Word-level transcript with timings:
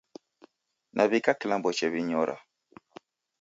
Nawika 0.95 1.31
kilambo 1.39 1.69
chew'inyora 1.77 2.35